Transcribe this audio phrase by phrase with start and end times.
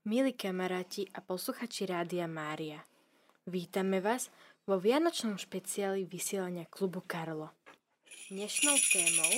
[0.00, 2.80] Milí kamaráti a posluchači Rádia Mária,
[3.44, 4.32] vítame vás
[4.64, 7.52] vo vianočnom špeciáli vysielania klubu Karlo.
[8.32, 9.32] Dnešnou témou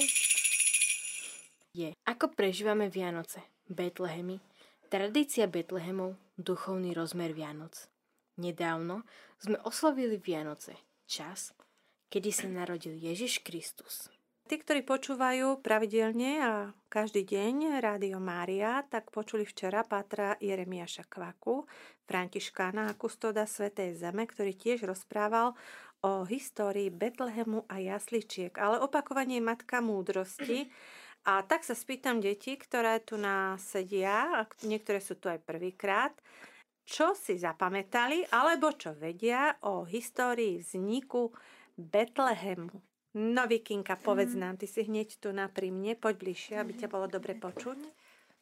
[1.74, 4.38] je Ako prežívame Vianoce, Betlehemy,
[4.86, 7.90] tradícia Betlehemov, duchovný rozmer Vianoc.
[8.38, 9.02] Nedávno
[9.42, 10.78] sme oslovili Vianoce,
[11.10, 11.58] čas,
[12.06, 14.11] kedy sa narodil Ježiš Kristus.
[14.42, 16.52] Tí, ktorí počúvajú pravidelne a
[16.90, 21.64] každý deň Rádio Mária, tak počuli včera Pátra Jeremiaša Kvaku,
[22.04, 25.54] Františkána a kustoda Svetej Zeme, ktorý tiež rozprával
[26.02, 30.68] o histórii Betlehemu a jasličiek, ale opakovanie matka múdrosti.
[31.22, 36.10] A tak sa spýtam deti, ktoré tu nás sedia, a niektoré sú tu aj prvýkrát,
[36.82, 41.30] čo si zapamätali alebo čo vedia o histórii vzniku
[41.78, 42.91] Betlehemu.
[43.12, 44.40] No Vikinka, povedz mhm.
[44.40, 47.78] nám, ty si hneď tu na pri mne, poď bližšie, aby ťa bolo dobre počuť.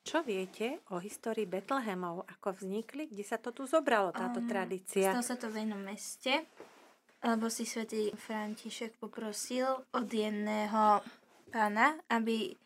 [0.01, 2.25] Čo viete o histórii Betlehemov?
[2.39, 3.05] Ako vznikli?
[3.11, 5.13] Kde sa to tu zobralo, táto um, tradícia?
[5.13, 6.49] Stalo sa to v jednom meste,
[7.21, 11.05] lebo si svätý František poprosil od jedného
[11.53, 12.57] pána, aby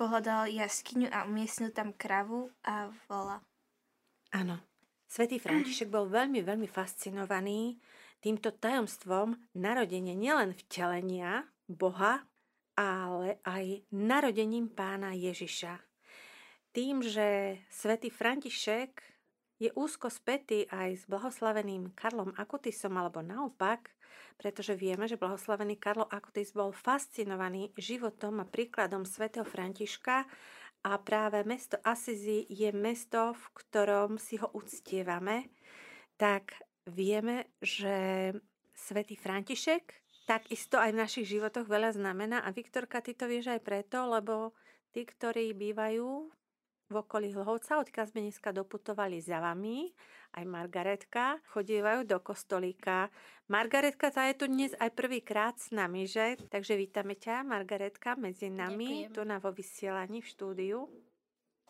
[0.00, 3.42] pohľadal jaskyňu a umiestnil tam kravu a vola.
[4.32, 4.56] Áno.
[5.08, 7.76] Svetý František bol veľmi, veľmi fascinovaný
[8.20, 12.26] týmto tajomstvom narodenia nielen vtelenia Boha,
[12.78, 15.82] ale aj narodením pána Ježiša.
[16.70, 19.02] Tým, že svätý František
[19.58, 23.90] je úzko spätý aj s blahoslaveným Karlom Akutisom, alebo naopak,
[24.38, 30.30] pretože vieme, že blahoslavený Karlo Akutis bol fascinovaný životom a príkladom svätého Františka
[30.86, 35.50] a práve mesto Asizi je mesto, v ktorom si ho uctievame,
[36.14, 36.54] tak
[36.88, 38.32] vieme, že
[38.74, 43.64] svätý František takisto aj v našich životoch veľa znamená a Viktorka, ty to vieš aj
[43.64, 44.52] preto, lebo
[44.92, 46.28] tí, ktorí bývajú
[46.88, 49.92] v okolí Hlhovca, odkiaľ sme dneska doputovali za vami,
[50.36, 53.12] aj Margaretka, chodívajú do kostolíka.
[53.48, 56.40] Margaretka, tá je tu dnes aj prvýkrát s nami, že?
[56.48, 59.14] Takže vítame ťa, Margaretka, medzi nami, Ďakujem.
[59.16, 60.78] tu na vo vysielaní v štúdiu.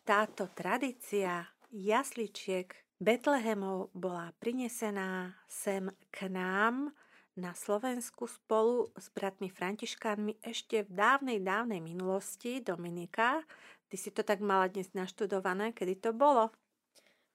[0.07, 6.91] Táto tradícia jasličiek Betlehemov bola prinesená sem k nám
[7.39, 12.59] na Slovensku spolu s bratmi Františkánmi ešte v dávnej, dávnej minulosti.
[12.59, 13.47] Dominika,
[13.87, 16.51] ty si to tak mala dnes naštudované, kedy to bolo?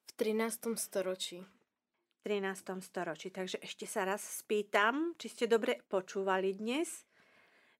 [0.03, 0.75] V 13.
[0.75, 1.39] storočí.
[1.39, 2.83] V 13.
[2.83, 3.31] storočí.
[3.31, 7.07] Takže ešte sa raz spýtam, či ste dobre počúvali dnes.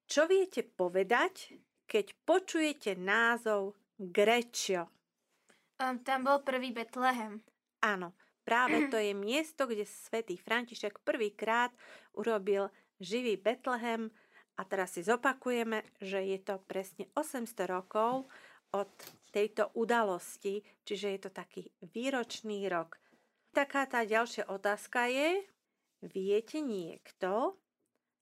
[0.08, 4.88] Čo viete povedať, keď počujete názov Grečio?
[5.84, 7.44] Um, tam bol prvý Betlehem.
[7.84, 8.16] Áno,
[8.48, 11.76] práve to je miesto, kde svätý František prvýkrát
[12.16, 12.72] urobil
[13.04, 14.08] živý Betlehem
[14.56, 18.32] a teraz si zopakujeme, že je to presne 800 rokov
[18.74, 18.90] od
[19.36, 22.98] tejto udalosti, čiže je to taký výročný rok.
[23.54, 25.46] Taká tá ďalšia otázka je,
[26.02, 27.54] viete niekto,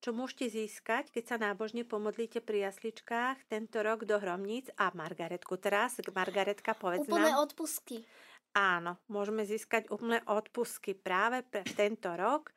[0.02, 5.56] čo môžete získať, keď sa nábožne pomodlíte pri jasličkách tento rok do Hromníc a Margaretku
[5.62, 6.02] teraz.
[6.10, 7.46] Margaretka, povedz Úplné nám.
[7.48, 8.04] odpusky.
[8.52, 12.52] Áno, môžeme získať úplné odpusky práve pre tento rok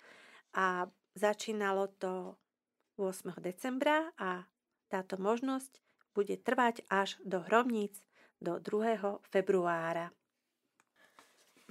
[0.51, 2.35] a začínalo to
[2.99, 3.31] 8.
[3.39, 4.43] decembra a
[4.91, 5.79] táto možnosť
[6.11, 8.03] bude trvať až do hromníc
[8.43, 9.23] do 2.
[9.31, 10.11] februára.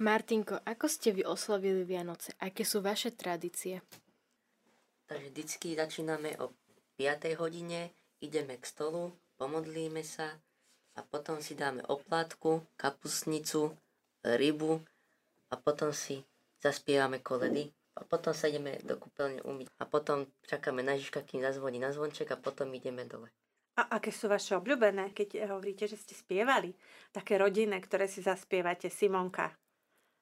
[0.00, 2.34] Martinko, ako ste vy oslavili Vianoce?
[2.40, 3.84] Aké sú vaše tradície?
[5.04, 6.50] Takže vždycky začíname o
[6.96, 7.28] 5.
[7.36, 7.92] hodine,
[8.24, 10.32] ideme k stolu, pomodlíme sa
[10.96, 13.76] a potom si dáme oplátku, kapusnicu,
[14.24, 14.80] rybu
[15.52, 16.24] a potom si
[16.64, 21.44] zaspievame koledy a potom sa ideme do kúpeľne umyť a potom čakáme na Ježiška, kým
[21.44, 23.30] zazvoní na zvonček a potom ideme dole.
[23.74, 26.78] A aké sú vaše obľúbené, keď hovoríte, že ste spievali?
[27.10, 29.50] Také rodinné, ktoré si zaspievate, Simonka.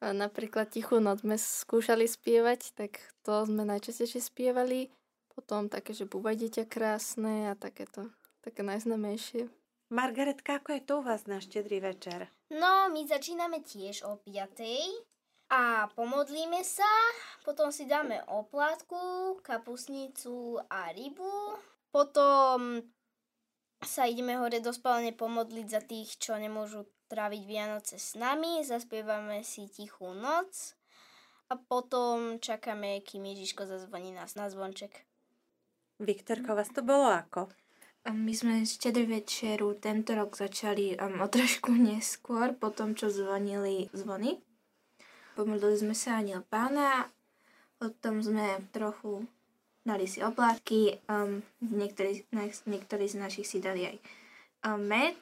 [0.03, 4.91] A napríklad Tichú noc sme skúšali spievať, tak to sme najčastejšie spievali.
[5.31, 8.09] Potom také, že búvaj dieťa krásne a takéto,
[8.41, 9.62] také najznamejšie.
[9.93, 12.25] Margaretka, ako je to u vás na štedrý večer?
[12.49, 14.65] No, my začíname tiež o 5.
[15.53, 16.89] A pomodlíme sa,
[17.45, 18.97] potom si dáme oplátku,
[19.45, 21.61] kapusnicu a rybu.
[21.93, 22.81] Potom
[23.85, 28.65] sa ideme hore do spálne pomodliť za tých, čo nemôžu tráviť Vianoce s nami.
[28.65, 30.73] Zaspievame si tichú noc
[31.53, 35.05] a potom čakáme, kým Ježiško zazvoní nás na zvonček.
[36.01, 37.53] Viktorko, vás to bolo ako?
[38.03, 43.87] My sme štedrý večeru tento rok začali um, o trošku neskôr, po tom, čo zvonili
[43.95, 44.43] zvony.
[45.39, 47.07] Pomodlili sme sa aniel pána,
[47.79, 49.23] potom sme trochu
[49.87, 52.27] dali si oplátky, um, niektorí,
[52.67, 53.97] niektorí z našich si dali aj
[54.67, 55.19] um, med,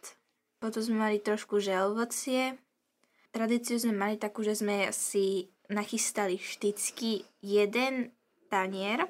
[0.56, 2.56] potom sme mali trošku želvocie
[3.31, 8.11] tradíciu sme mali takú, že sme si nachystali vždycky jeden
[8.50, 9.06] tanier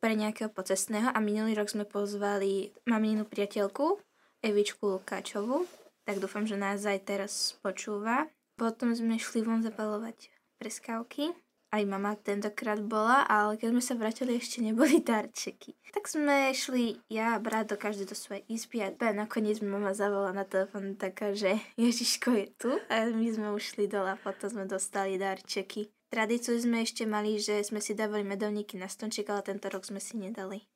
[0.00, 4.00] pre nejakého pocestného a minulý rok sme pozvali maminu priateľku
[4.40, 5.68] Evičku Lukáčovú,
[6.08, 8.26] tak dúfam, že nás aj teraz počúva.
[8.56, 11.30] Potom sme šli von zapalovať preskávky.
[11.70, 15.78] Aj mama tentokrát bola, ale keď sme sa vrátili, ešte neboli darčeky.
[15.94, 19.94] Tak sme šli ja a brat do každej do svojej izby a nakoniec mi mama
[19.94, 24.50] zavolala na telefón taká, že Ježiško je tu a my sme ušli dole a potom
[24.50, 25.94] sme dostali darčeky.
[26.10, 30.02] Tradíciu sme ešte mali, že sme si dávali medovníky na stonček, ale tento rok sme
[30.02, 30.66] si nedali.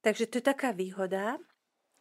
[0.00, 1.36] Takže to je taká výhoda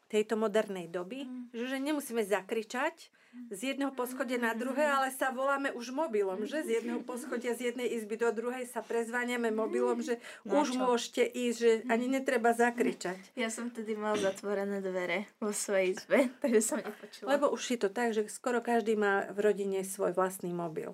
[0.08, 1.52] tejto modernej doby, mm.
[1.52, 3.12] že nemusíme zakričať,
[3.48, 6.68] z jedného poschodia na druhé, ale sa voláme už mobilom, že?
[6.68, 10.80] Z jedného poschodia z jednej izby do druhej sa prezvaniame mobilom, že na už čo?
[10.84, 13.20] môžete ísť, že ani netreba zakričať.
[13.40, 17.28] Ja som tedy mal zatvorené dvere vo svojej izbe, takže som nepočula.
[17.32, 20.92] Lebo už je to tak, že skoro každý má v rodine svoj vlastný mobil.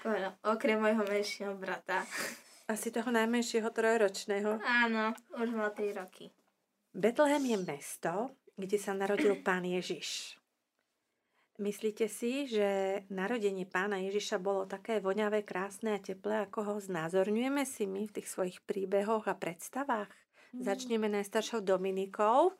[0.00, 2.04] Skoro, okrem môjho menšieho brata.
[2.66, 4.58] Asi toho najmenšieho trojročného.
[4.58, 6.34] Áno, už má 3 roky.
[6.90, 8.12] Betlehem je mesto,
[8.56, 10.40] kde sa narodil pán Ježiš.
[11.56, 17.64] Myslíte si, že narodenie pána Ježiša bolo také voňavé, krásne a teplé, ako ho znázorňujeme
[17.64, 20.12] si my v tých svojich príbehoch a predstavách?
[20.52, 20.60] Mm.
[20.60, 22.52] Začneme najstaršou Dominikou.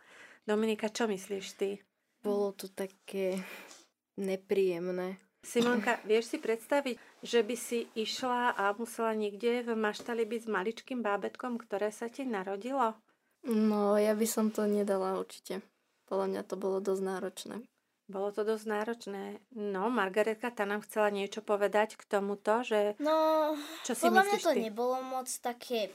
[0.48, 1.76] Dominika, čo myslíš ty?
[2.24, 3.36] Bolo to také
[4.16, 5.20] nepríjemné.
[5.46, 10.48] Simonka, vieš si predstaviť, že by si išla a musela niekde v maštali byť s
[10.50, 12.98] maličkým bábetkom, ktoré sa ti narodilo?
[13.46, 15.62] No, ja by som to nedala určite.
[16.10, 17.56] Podľa mňa to bolo dosť náročné.
[18.06, 19.22] Bolo to dosť náročné.
[19.54, 22.98] No, Margaretka, tá nám chcela niečo povedať k tomuto, že...
[23.02, 23.54] No,
[23.86, 24.60] čo si podľa mňa to ty?
[24.66, 25.94] nebolo moc také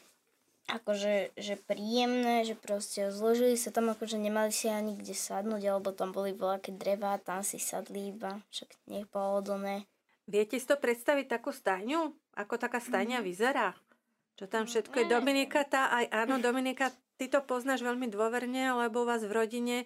[0.71, 5.91] akože že príjemné, že proste zložili sa tam, akože nemali si ani kde sadnúť, alebo
[5.91, 9.83] tam boli voľaké drevá, tam si sadli iba, však nech pohodlné.
[10.31, 12.15] Viete si to predstaviť takú stajňu?
[12.39, 13.25] Ako taká stajňa mm.
[13.27, 13.75] vyzerá?
[14.39, 15.12] Čo tam všetko je?
[15.12, 16.89] Dominika, tá aj áno, Dominika,
[17.19, 19.77] ty to poznáš veľmi dôverne, lebo vás v rodine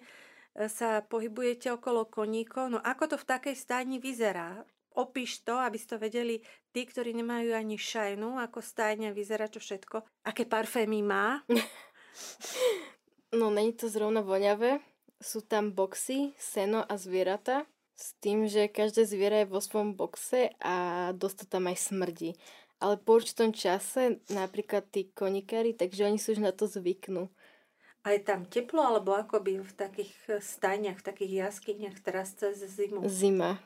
[0.56, 2.72] sa pohybujete okolo koníkov.
[2.72, 4.64] No ako to v takej stajni vyzerá?
[4.96, 6.40] Opíš to, aby ste to vedeli
[6.76, 10.04] tí, ktorí nemajú ani šajnu, ako stajňa vyzerá čo všetko.
[10.28, 11.40] Aké parfémy má?
[13.40, 14.84] no, není to zrovna voňavé.
[15.16, 17.64] Sú tam boxy, seno a zvieratá.
[17.96, 22.36] S tým, že každé zviera je vo svojom boxe a dosť to tam aj smrdí.
[22.76, 27.32] Ale po určitom čase, napríklad tí konikári, takže oni sú už na to zvyknú.
[28.04, 30.12] A je tam teplo, alebo akoby v takých
[30.44, 33.08] stajniach, v takých jaskyniach teraz cez zimu?
[33.08, 33.64] Zima.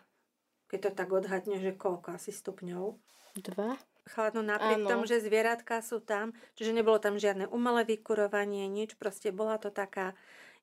[0.71, 2.95] Keď to tak odhadne, že koľko asi stupňov?
[3.43, 3.75] Dva.
[4.07, 9.31] Chladno napriek tomu, že zvieratka sú tam, čiže nebolo tam žiadne umelé vykurovanie, nič, proste
[9.31, 10.15] bola to taká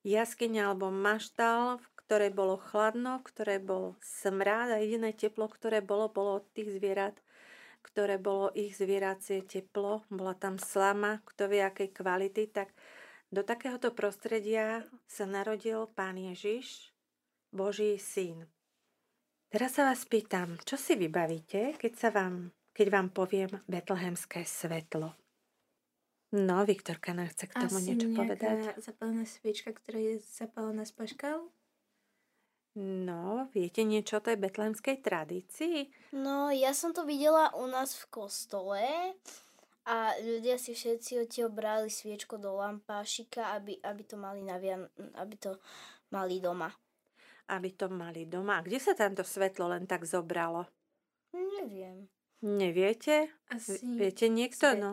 [0.03, 5.83] jaskyňa alebo maštal, v ktorej bolo chladno, v ktorej bol smrad a jediné teplo, ktoré
[5.83, 7.15] bolo, bolo od tých zvierat,
[7.83, 12.71] ktoré bolo ich zvieracie teplo, bola tam slama, kto vie akej kvality, tak
[13.31, 16.95] do takéhoto prostredia sa narodil Pán Ježiš,
[17.51, 18.47] Boží syn.
[19.47, 25.15] Teraz sa vás pýtam, čo si vybavíte, keď, sa vám, keď vám poviem betlehemské svetlo?
[26.35, 28.75] No, Viktorka nám chce k tomu Asi niečo povedať.
[28.83, 31.47] zapálená sviečka, ktorá je zapálená z paškal?
[32.77, 35.87] No, viete niečo o tej betlehemskej tradícii?
[36.11, 38.83] No, ja som to videla u nás v kostole
[39.87, 44.91] a ľudia si všetci odtiaľ brali sviečko do lampášika, aby, aby to mali na Vian-
[45.15, 45.55] aby to
[46.11, 46.67] mali doma.
[47.47, 48.59] Aby to mali doma.
[48.59, 50.67] A kde sa tamto svetlo len tak zobralo?
[51.31, 52.11] Neviem.
[52.43, 53.31] Neviete?
[53.49, 54.69] Asi Viete niekto?
[54.69, 54.91] Z No,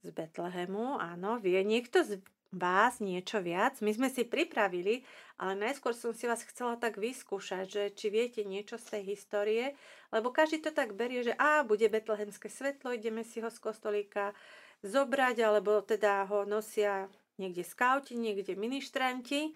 [0.00, 1.36] z Betlehemu, áno.
[1.42, 3.76] Vie niekto z vás niečo viac.
[3.84, 5.04] My sme si pripravili,
[5.36, 9.76] ale najskôr som si vás chcela tak vyskúšať, že či viete niečo z tej histórie,
[10.08, 14.32] lebo každý to tak berie, že a bude betlehemské svetlo, ideme si ho z kostolíka
[14.80, 19.52] zobrať, alebo teda ho nosia niekde skauti, niekde ministranti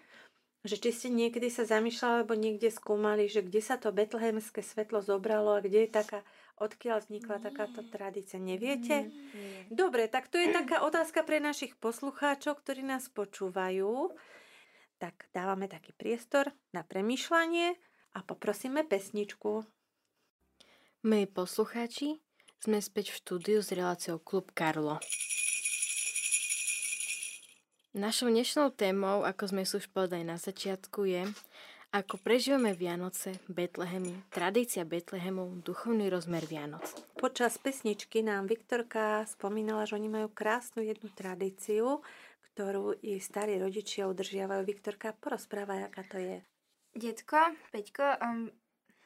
[0.62, 5.02] že či ste niekedy sa zamýšľali alebo niekde skúmali, že kde sa to betlehemské svetlo
[5.02, 6.22] zobralo a kde je taká,
[6.62, 8.38] odkiaľ vznikla takáto tradícia.
[8.38, 9.10] Neviete?
[9.10, 9.66] Nie.
[9.74, 14.14] Dobre, tak to je taká otázka pre našich poslucháčov, ktorí nás počúvajú.
[15.02, 17.74] Tak dávame taký priestor na premýšľanie
[18.14, 19.66] a poprosíme pesničku.
[21.02, 22.22] My poslucháči,
[22.62, 25.02] sme späť v štúdiu s reláciou Klub Karlo.
[27.92, 31.28] Našou dnešnou témou, ako sme si už povedali na začiatku, je,
[31.92, 36.88] ako prežívame Vianoce, Betlehemy, tradícia Betlehemu, duchovný rozmer Vianoc.
[37.20, 42.00] Počas pesničky nám Viktorka spomínala, že oni majú krásnu jednu tradíciu,
[42.56, 44.64] ktorú jej starí rodičia udržiavajú.
[44.64, 46.36] Viktorka, porozprávaj, aká to je.
[46.96, 48.48] Detko, Peťko, um,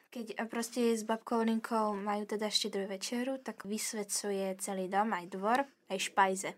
[0.07, 5.67] Keď proste s babkou Linkou majú teda štedrú večeru, tak vysvecuje celý dom, aj dvor,
[5.91, 6.55] aj špajze.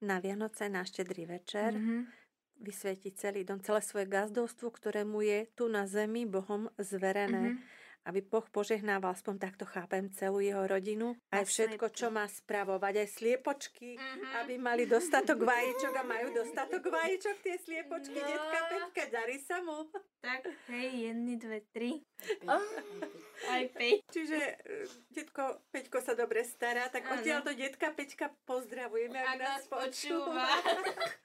[0.00, 2.12] Na Vianoce, na štedrý večer, Mhm.
[2.56, 7.52] vysvieti celý dom, celé svoje gazdovstvo, ktoré mu je tu na zemi Bohom zverené.
[7.52, 7.70] Mhm.
[8.00, 11.12] Aby Boh požehnával, aspoň takto chápem, celú jeho rodinu.
[11.28, 12.94] Aj A všetko, čo má spravovať.
[12.96, 14.24] Aj sliepočky, Mhm.
[14.40, 18.16] aby mali dostatok vajíčok a majú dostatok vajíčok tie sliepočky.
[18.16, 18.24] No.
[18.24, 19.84] Detka Peťka, darí sa mu.
[20.20, 22.00] Tak, hej, jedny, dve, tri.
[22.44, 22.60] Aj
[23.48, 24.04] Aj päť.
[24.12, 24.54] Čiže e,
[25.10, 29.64] detko Peťko sa dobre stará, tak odtiaľ to detka Peťka pozdravujeme, ak, Ak nás nás
[29.66, 30.44] počúva.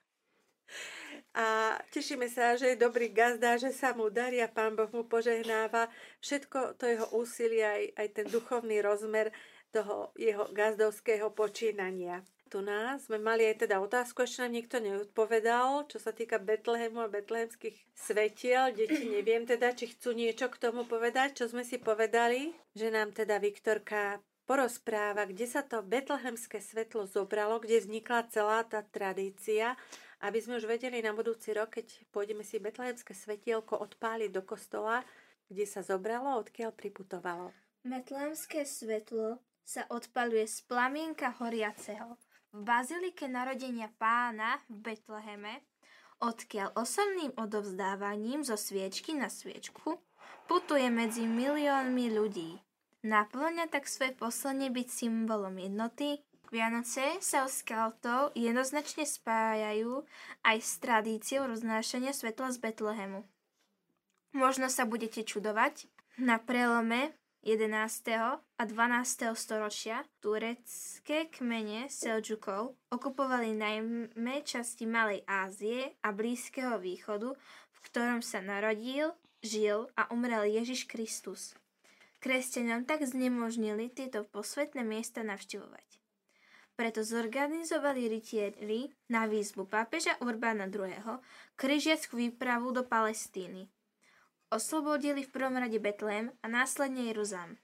[1.35, 5.03] A tešíme sa, že je dobrý gazda, že sa mu darí a Pán Boh mu
[5.03, 5.91] požehnáva
[6.23, 9.31] všetko to jeho úsilie, aj, aj ten duchovný rozmer
[9.75, 12.23] toho jeho gazdovského počínania.
[12.45, 17.03] Tu nás sme mali aj teda otázku, ešte nám nikto neodpovedal, čo sa týka Betlehemu
[17.03, 18.71] a betlehemských svetiel.
[18.71, 23.11] Deti neviem teda, či chcú niečo k tomu povedať, čo sme si povedali, že nám
[23.17, 29.73] teda Viktorka porozpráva, kde sa to betlehemské svetlo zobralo, kde vznikla celá tá tradícia,
[30.25, 35.05] aby sme už vedeli na budúci rok, keď pôjdeme si betlehemské svetielko odpáliť do kostola,
[35.49, 37.53] kde sa zobralo, odkiaľ priputovalo.
[37.85, 42.17] Betlémske svetlo sa odpaluje z plamienka horiaceho
[42.55, 45.61] v bazilike narodenia pána v Betleheme,
[46.23, 49.99] odkiaľ osobným odovzdávaním zo sviečky na sviečku
[50.47, 52.57] putuje medzi miliónmi ľudí.
[53.05, 56.25] Naplňa tak svoje poslanie byť symbolom jednoty.
[56.53, 60.05] Vianoce sa u skautov jednoznačne spájajú
[60.45, 63.21] aj s tradíciou roznášania svetla z Betlehemu.
[64.35, 67.11] Možno sa budete čudovať, na prelome
[67.43, 67.69] 11.
[68.57, 69.35] a 12.
[69.35, 77.35] storočia turecké kmene Selčukov okupovali najmä časti Malej Ázie a Blízkeho východu,
[77.71, 79.11] v ktorom sa narodil,
[79.43, 81.53] žil a umrel Ježiš Kristus.
[82.23, 86.04] Kresťanom tak znemožnili tieto posvetné miesta navštevovať.
[86.75, 91.23] Preto zorganizovali rytieri na výzvu pápeža Urbána II.
[91.55, 93.71] križiackú výpravu do Palestíny.
[94.51, 97.55] Oslobodili v prvom rade Betlém a následne Jeruzalem.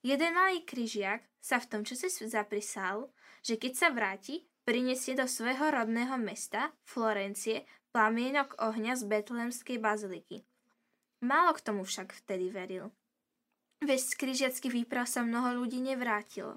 [0.00, 3.12] Jeden malý kryžiak sa v tom čase zaprisal,
[3.44, 10.48] že keď sa vráti, prinesie do svojho rodného mesta, Florencie, plamienok ohňa z Betlémskej baziliky.
[11.20, 12.88] Málo k tomu však vtedy veril.
[13.84, 16.56] Veď z kryžiackých výprav sa mnoho ľudí nevrátilo.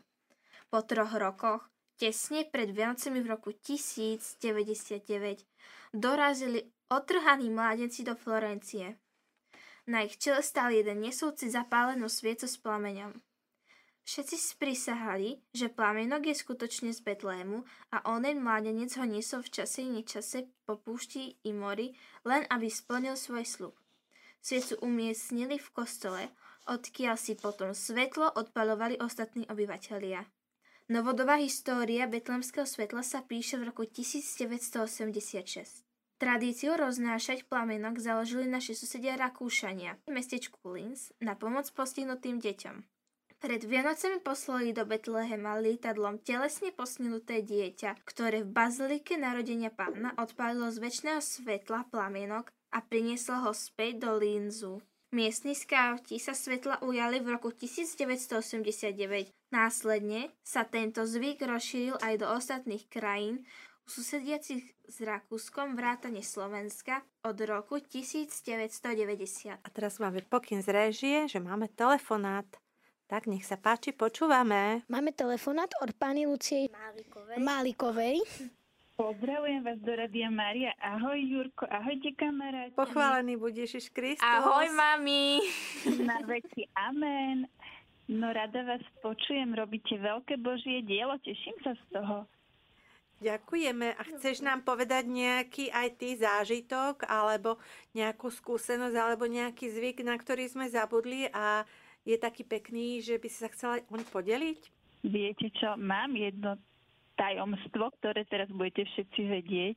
[0.71, 1.67] Po troch rokoch,
[1.99, 5.43] tesne pred Vianocemi v roku 1099,
[5.91, 8.95] dorazili otrhaní mládenci do Florencie.
[9.83, 13.19] Na ich čele stál jeden nesúci zapálenú sviecu s plameňom.
[14.07, 17.61] Všetci sprisahali, že plamienok je skutočne z Betlému
[17.93, 21.93] a onen mládenec ho niesol v čase nečase po púšti i mori,
[22.25, 23.75] len aby splnil svoj slub.
[24.41, 26.33] Sviecu umiestnili v kostole,
[26.65, 30.25] odkiaľ si potom svetlo odpalovali ostatní obyvatelia.
[30.89, 35.85] Novodobá história betlemského svetla sa píše v roku 1986.
[36.17, 42.89] Tradíciu roznášať plamenok založili naši susedia Rakúšania v mestečku Linz na pomoc postihnutým deťom.
[43.37, 50.73] Pred Vianocemi poslali do Betlehema lietadlom telesne posninuté dieťa, ktoré v bazilike narodenia pána odpálilo
[50.73, 54.81] z väčšného svetla plamienok a prinieslo ho späť do Linzu.
[55.09, 58.93] Miestni skauti sa svetla ujali v roku 1989.
[59.49, 63.41] Následne sa tento zvyk rozšíril aj do ostatných krajín,
[63.89, 69.65] susediacich s Rakúskom vrátane Slovenska od roku 1990.
[69.65, 72.45] A teraz máme pokyn z réžie, že máme telefonát.
[73.09, 74.85] Tak nech sa páči, počúvame.
[74.85, 77.37] Máme telefonát od pani Lucie Málikovej.
[77.41, 78.15] Málikovej.
[78.99, 80.75] Pozdravujem vás do Radia Maria.
[80.75, 82.75] Ahoj Jurko, ahojte kamaráti.
[82.75, 84.27] Pochválený buď Ježiš Kristus.
[84.27, 85.39] Ahoj, mami!
[86.03, 87.47] Na veci amen.
[88.11, 92.27] No rada vás počujem, robíte veľké Božie dielo, teším sa z toho.
[93.23, 93.95] Ďakujeme.
[93.95, 97.55] A chceš nám povedať nejaký aj ty zážitok, alebo
[97.95, 101.63] nejakú skúsenosť, alebo nejaký zvyk, na ktorý sme zabudli a
[102.03, 104.59] je taký pekný, že by si sa chcela oň podeliť?
[105.07, 106.59] Viete čo, mám jedno
[107.19, 109.75] tajomstvo, ktoré teraz budete všetci vedieť.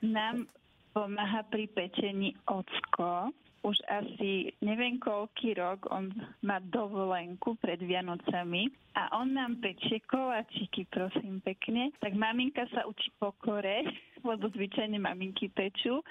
[0.00, 0.48] Nám
[0.96, 3.28] pomáha pri pečení ocko.
[3.64, 6.12] Už asi neviem koľký rok on
[6.44, 11.88] má dovolenku pred Vianocami a on nám pečie koláčiky, prosím pekne.
[11.98, 13.88] Tak maminka sa učí pokore,
[14.28, 16.04] lebo zvyčajne maminky pečú,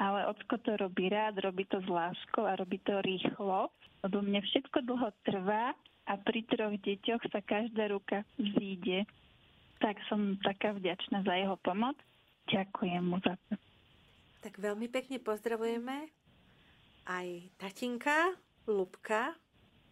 [0.00, 3.68] ale ocko to robí rád, robí to s láskou a robí to rýchlo,
[4.00, 5.76] lebo mne všetko dlho trvá
[6.08, 9.04] a pri troch deťoch sa každá ruka vzíde.
[9.80, 11.96] Tak som taká vďačná za jeho pomoc.
[12.52, 13.56] Ďakujem mu za to.
[14.40, 16.08] Tak veľmi pekne pozdravujeme
[17.08, 18.36] aj tatinka,
[18.68, 19.34] Lubka,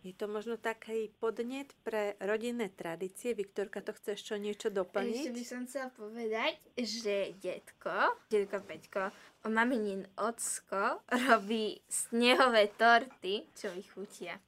[0.07, 3.35] Je to možno taký podnet pre rodinné tradície.
[3.35, 5.27] Viktorka, to chceš čo niečo doplniť?
[5.27, 9.11] Ešte by som chcela povedať, že detko, detko Peťko,
[9.51, 14.39] maminin ocko robí snehové torty, čo mi chutia.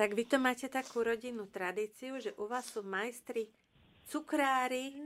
[0.00, 3.52] Tak vy to máte takú rodinnú tradíciu, že u vás sú majstri
[4.10, 4.98] cukrári,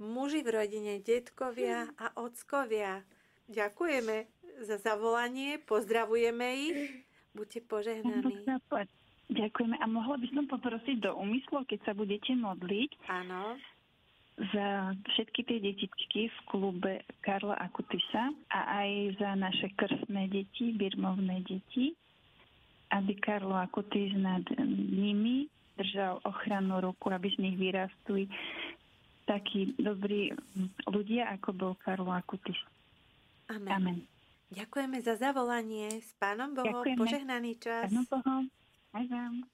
[0.00, 3.04] muži v rodine, detkovia a ockovia.
[3.52, 4.24] Ďakujeme
[4.64, 6.78] za zavolanie, pozdravujeme ich.
[7.36, 8.48] Buďte požehnaní.
[9.28, 9.76] Ďakujeme.
[9.76, 13.60] A mohla by som poprosiť do úmyslu, keď sa budete modliť, Áno.
[14.56, 21.44] za všetky tie detičky v klube Karla Akutisa a aj za naše krstné deti, birmovné
[21.44, 21.92] deti,
[22.88, 24.48] aby Karlo Akutis nad
[24.88, 28.26] nimi držal ochrannú ruku, aby z nich vyrastli
[29.30, 30.34] takí dobrí
[30.90, 32.58] ľudia, ako bol Karlo Akutis.
[33.46, 33.70] Amen.
[33.70, 33.98] Amen.
[34.48, 36.00] Ďakujeme za zavolanie.
[36.00, 36.82] S pánom Bohom.
[36.82, 37.00] Ďakujeme.
[37.00, 37.92] Požehnaný čas.
[37.92, 38.42] Pánu Bohom.
[38.96, 39.44] Aj vám.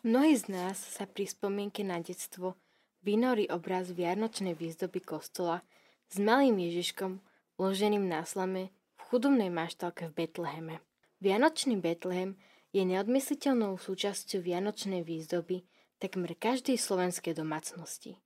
[0.00, 2.56] Mnohí z nás sa pri spomienke na detstvo
[3.04, 5.60] vynorí obraz vianočnej výzdoby kostola
[6.08, 7.20] s malým Ježiškom
[7.60, 10.76] uloženým na slame v chudobnej maštalke v Betleheme.
[11.20, 12.38] Vianočný Betlehem
[12.76, 15.64] je neodmysliteľnou súčasťou vianočnej výzdoby
[15.96, 18.20] takmer každej slovenskej domácnosti.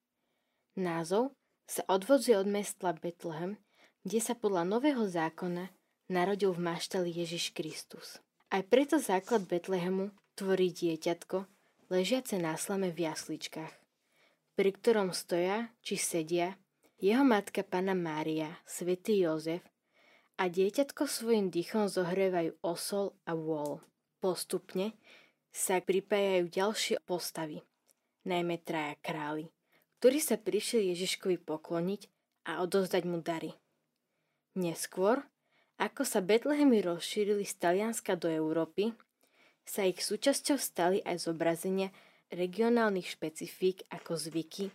[0.75, 1.38] Názov
[1.71, 3.62] sa odvodzuje od mesta Betlehem,
[4.02, 5.71] kde sa podľa nového zákona
[6.11, 8.19] narodil v maštali Ježiš Kristus.
[8.50, 11.47] Aj preto základ Betlehemu tvorí dieťatko,
[11.95, 13.75] ležiace na slame v jasličkách,
[14.59, 16.59] pri ktorom stoja či sedia
[16.99, 19.62] jeho matka Pana Mária, svätý Jozef
[20.42, 23.78] a dieťatko svojim dýchom zohrievajú osol a vôľ.
[24.21, 24.95] Postupne
[25.49, 27.65] sa pripájajú ďalšie postavy,
[28.29, 29.49] najmä traja králi,
[29.99, 32.07] ktorí sa prišli Ježiškovi pokloniť
[32.47, 33.57] a odozdať mu dary.
[34.55, 35.25] Neskôr
[35.81, 38.93] ako sa Betlehemy rozšírili z Talianska do Európy,
[39.65, 41.89] sa ich súčasťou stali aj zobrazenia
[42.29, 44.69] regionálnych špecifík ako zvyky,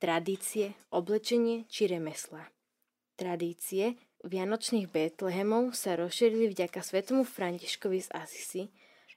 [0.00, 2.48] tradície, oblečenie či remesla.
[3.20, 8.62] Tradície Vianočných Betlehemov sa rozšírili vďaka svetomu Františkovi z Asisi,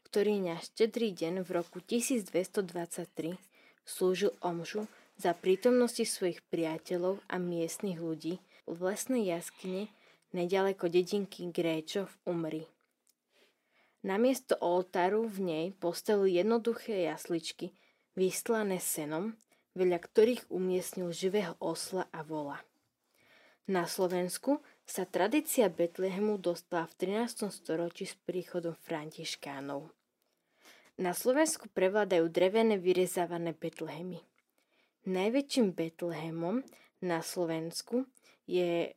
[0.10, 3.38] ktorý na štedrý deň v roku 1223
[3.86, 4.90] slúžil omšu
[5.22, 9.86] za prítomnosti svojich priateľov a miestnych ľudí v lesnej jaskyne
[10.34, 12.64] nedaleko dedinky Gréčo v Umri.
[14.02, 17.70] Namiesto oltáru v nej postavili jednoduché jasličky,
[18.18, 19.38] vyslané senom,
[19.78, 22.58] veľa ktorých umiestnil živého osla a vola.
[23.70, 27.54] Na Slovensku sa tradícia Betlehemu dostala v 13.
[27.54, 29.99] storočí s príchodom františkánov.
[31.00, 34.20] Na Slovensku prevládajú drevené vyrezávané Betlehemy.
[35.08, 36.60] Najväčším Betlehemom
[37.00, 38.04] na Slovensku
[38.44, 38.92] je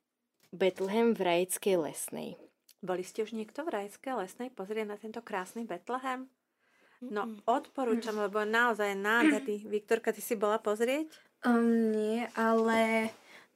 [0.51, 2.35] Betlehem v Rajeckej lesnej.
[2.83, 6.27] Boli ste už niekto v Rajskej lesnej pozrieť na tento krásny Betlehem?
[6.99, 9.71] No, odporúčam, lebo naozaj nádherný.
[9.71, 11.07] Viktorka, ty si bola pozrieť?
[11.47, 13.11] Um, nie, ale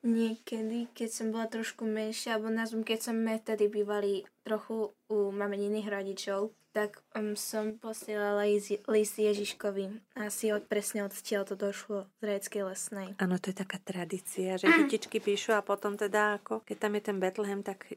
[0.04, 5.88] niekedy, keď som bola trošku menšia, alebo nazvem, keď sme tedy bývali trochu u mameniných
[5.88, 8.44] rodičov, tak um, som posielala
[8.92, 13.08] list, Ježiškovi a si od, presne odtiaľ to došlo z Réckej lesnej.
[13.16, 17.02] Áno, to je taká tradícia, že detičky píšu a potom teda ako, keď tam je
[17.08, 17.96] ten Betlehem, tak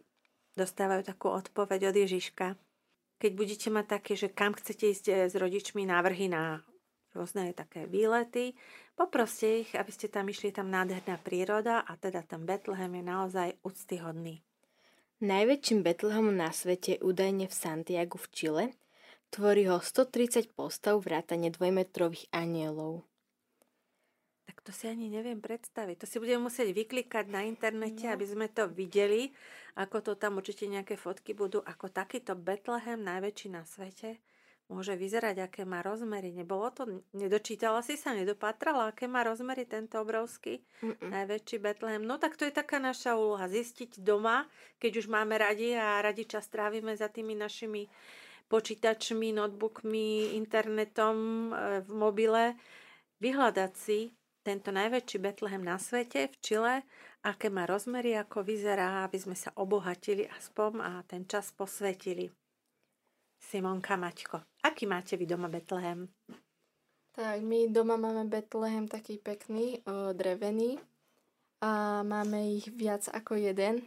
[0.56, 2.56] dostávajú takú odpoveď od Ježiška.
[3.20, 6.64] Keď budete mať také, že kam chcete ísť eh, s rodičmi návrhy na
[7.14, 8.54] rôzne také výlety,
[8.94, 13.50] poproste ich, aby ste tam išli, tam nádherná príroda a teda ten Betlehem je naozaj
[13.66, 14.42] úctyhodný.
[15.20, 18.66] Najväčším Betlehemom na svete údajne v Santiagu v Čile
[19.30, 23.06] tvorí ho 130 postav vrátane dvojmetrových anielov.
[24.50, 26.02] Tak to si ani neviem predstaviť.
[26.02, 28.14] To si budeme musieť vyklikať na internete, no.
[28.18, 29.30] aby sme to videli,
[29.78, 34.18] ako to tam určite nejaké fotky budú, ako takýto Betlehem, najväčší na svete,
[34.70, 36.30] môže vyzerať, aké má rozmery.
[36.30, 41.10] Nebolo to, nedočítala si sa, nedopatrala, aké má rozmery tento obrovský Mm-mm.
[41.10, 42.06] najväčší Betlehem.
[42.06, 44.46] No tak to je taká naša úloha, zistiť doma,
[44.78, 47.90] keď už máme radi a radi čas trávime za tými našimi
[48.50, 51.18] počítačmi, notebookmi, internetom,
[51.50, 52.58] e, v mobile,
[53.22, 56.76] vyhľadať si tento najväčší Betlehem na svete v Čile,
[57.22, 62.32] aké má rozmery, ako vyzerá, aby sme sa obohatili aspoň a ten čas posvetili.
[63.40, 64.44] Simonka Maťko.
[64.62, 66.12] Aký máte vy doma Betlehem?
[67.16, 70.78] Tak, my doma máme Betlehem taký pekný, o, drevený
[71.60, 73.82] a máme ich viac ako jeden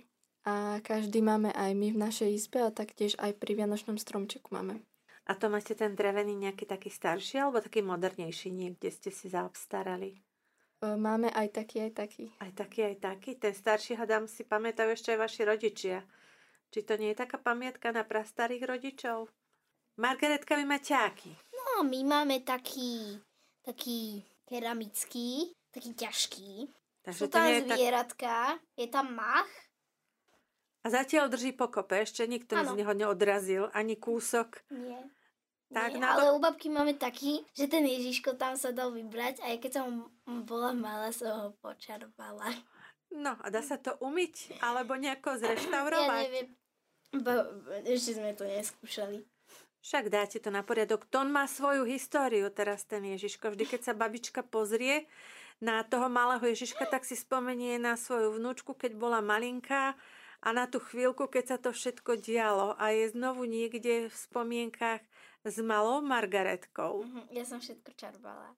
[0.45, 4.83] a každý máme aj my v našej izbe a taktiež aj pri Vianočnom stromčeku máme.
[5.31, 10.19] A to máte ten drevený nejaký taký starší alebo taký modernejší niekde ste si zaobstarali?
[10.83, 12.25] O, máme aj taký, aj taký.
[12.43, 13.39] Aj taký, aj taký.
[13.39, 15.99] Ten starší, hadám, si pamätajú ešte aj vaši rodičia.
[16.75, 19.31] Či to nie je taká pamiatka na prastarých rodičov?
[19.97, 21.33] Margaretka, vy máte aký?
[21.53, 23.21] No, my máme taký,
[23.61, 26.53] taký keramický, taký ťažký.
[27.03, 27.77] Takže Sú to tam je tak...
[27.77, 28.35] zvieratka,
[28.75, 29.51] je tam mach.
[30.83, 32.75] A zatiaľ drží pokope, ešte nikto Áno.
[32.75, 34.65] z neho neodrazil, ani kúsok.
[34.69, 34.99] Nie.
[35.69, 38.93] Tak, Nie, na ale to- u babky máme taký, že ten Ježiško tam sa dal
[38.93, 39.89] vybrať a ja keď som
[40.45, 42.51] bola malá, som ho počarvala.
[43.09, 44.57] No a dá sa to umyť?
[44.61, 46.23] Alebo nejako Ja zreštaurovať?
[46.23, 46.49] neviem.
[47.15, 47.45] Ba,
[47.85, 49.21] ešte sme to neskúšali.
[49.83, 51.11] Však dáte to na poriadok.
[51.11, 53.51] To má svoju históriu teraz ten Ježiško.
[53.51, 55.11] Vždy, keď sa babička pozrie
[55.59, 59.99] na toho malého Ježiška, tak si spomenie na svoju vnúčku, keď bola malinká
[60.43, 65.03] a na tú chvíľku, keď sa to všetko dialo a je znovu niekde v spomienkach
[65.43, 67.03] s malou Margaretkou.
[67.03, 68.55] Mhm, Ja som všetko čarvala.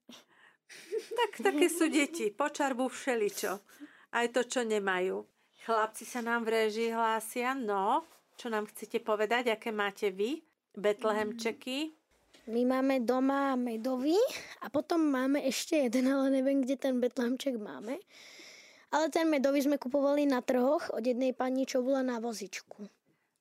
[1.17, 2.29] Tak také sú deti.
[2.33, 3.53] Počarbu všeličo.
[4.13, 5.25] Aj to, čo nemajú.
[5.65, 7.57] Chlapci sa nám v režii hlásia.
[7.57, 8.05] No,
[8.37, 10.44] čo nám chcete povedať, aké máte vy?
[10.75, 11.95] Betlehemčeky?
[12.45, 14.21] My máme doma medový
[14.61, 17.97] a potom máme ešte jeden, ale neviem, kde ten betlemček máme.
[18.93, 22.85] Ale ten medový sme kupovali na trhoch od jednej pani, čo bola na vozičku.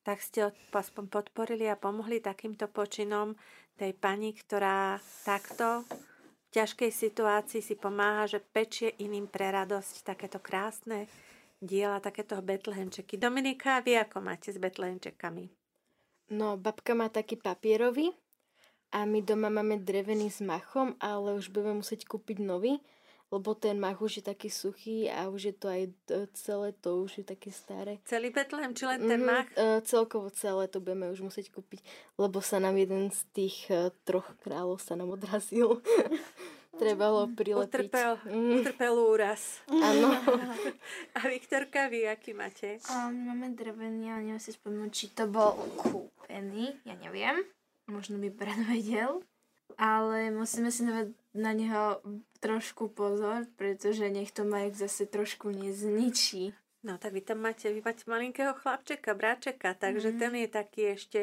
[0.04, 3.40] tak ste aspoň podporili a pomohli takýmto počinom
[3.80, 10.38] tej pani, ktorá takto v ťažkej situácii si pomáha, že pečie iným pre radosť takéto
[10.44, 11.08] krásne
[11.64, 13.16] diela, takéto betlehemčeky.
[13.16, 15.63] Dominika, vy ako máte s betlehemčekami?
[16.30, 18.12] No, babka má taký papierový
[18.92, 22.80] a my doma máme drevený s machom, ale už budeme musieť kúpiť nový,
[23.28, 25.92] lebo ten mach už je taký suchý a už je to aj e,
[26.38, 27.98] celé, to už je také staré.
[28.06, 29.50] Celý Betlehem, či len ten Mhm, mach?
[29.58, 31.82] e, celkovo celé to budeme už musieť kúpiť,
[32.22, 35.82] lebo sa nám jeden z tých e, troch kráľov sa nám odrazil.
[36.74, 37.70] Trebalo prilepiť.
[37.70, 39.62] Utrpel, Mm, utrpel úraz.
[39.68, 40.10] Áno.
[41.16, 42.82] A Viktorka, vy aký máte?
[42.88, 47.46] A my máme drevený, ale neviem si spomenúť, či to bol kúpený, ja neviem.
[47.86, 49.22] Možno by brat vedel.
[49.74, 51.98] Ale musíme si dávať na neho
[52.40, 56.54] trošku pozor, pretože nech to Marek zase trošku nezničí.
[56.82, 60.20] No tak vy tam máte, vy máte malinkého chlapčeka, bráčeka, takže Mhm.
[60.20, 61.20] ten je taký ešte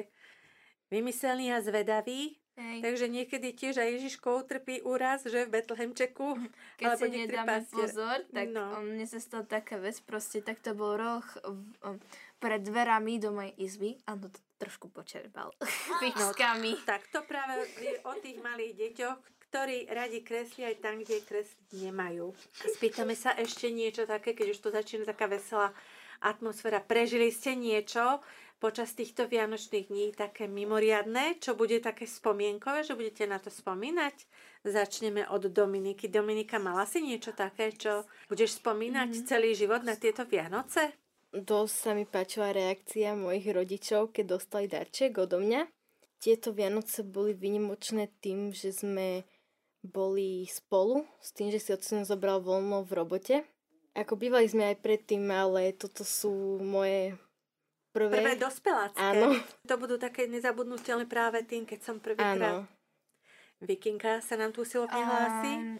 [0.89, 2.40] vymyselný a zvedavý.
[2.61, 2.79] Hej.
[2.85, 6.37] Takže niekedy tiež aj Ježiško utrpí úraz, že v Betlehemčeku.
[6.77, 7.89] Keď alebo si nedáme pastier.
[7.89, 8.65] pozor, tak No.
[8.69, 8.85] no.
[8.85, 11.97] mne sa stala taká vec, proste tak to bol roh v, um,
[12.37, 15.57] pred dverami do mojej izby on to trošku počerpal
[16.05, 16.77] fixkami.
[16.85, 17.65] Tak to práve
[18.05, 19.19] o tých malých deťoch,
[19.49, 22.31] ktorí radi kreslia aj tam, kde kresliť nemajú.
[22.77, 25.73] Spýtame sa ešte niečo také, keď už to začína taká veselá
[26.21, 26.85] atmosféra.
[26.85, 28.21] Prežili ste niečo
[28.61, 34.29] počas týchto vianočných dní také mimoriadné, čo bude také spomienkové, že budete na to spomínať?
[34.69, 36.13] Začneme od Dominiky.
[36.13, 39.17] Dominika, mala si niečo také, čo budeš spomínať Mhm.
[39.17, 39.31] mm-hmm.
[39.33, 40.93] celý život na tieto Vianoce?
[41.33, 45.65] Dosť sa mi páčila reakcia mojich rodičov, keď dostali darček odo mňa.
[46.21, 49.25] Tieto Vianoce boli vynimočné tým, že sme
[49.81, 53.37] boli spolu, s tým, že si otcino zobral voľno v robote.
[53.97, 57.17] Ako bývali sme aj predtým, ale toto sú moje
[57.91, 58.23] prvé...
[58.23, 58.99] Prvé dospelácké.
[58.99, 59.35] Áno.
[59.69, 62.67] To budú také nezabudnutelné práve tým, keď som prvýkrát.
[63.61, 65.53] Vikinka sa nám tu silovne hlási.
[65.53, 65.77] Um,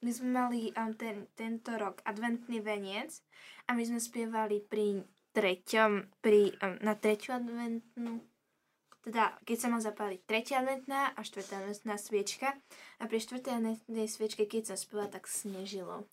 [0.00, 3.20] my sme mali um, ten, tento rok adventný veniec
[3.68, 5.04] a my sme spievali pri
[5.36, 8.24] treťom, pri, um, na treťu adventnú
[9.08, 12.52] teda keď sa má zapáliť tretia adventná a štvrtá adventná sviečka
[13.00, 16.04] a pri štvrtej adventnej sviečke, keď sa spela, tak snežilo.